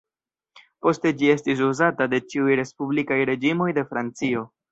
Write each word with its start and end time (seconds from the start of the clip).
Poste 0.85 1.11
ĝi 1.19 1.29
estis 1.33 1.61
uzata 1.67 2.09
de 2.15 2.21
ĉiuj 2.33 2.57
respublikaj 2.61 3.21
reĝimoj 3.33 3.71
de 3.79 3.87
Francio. 3.93 4.43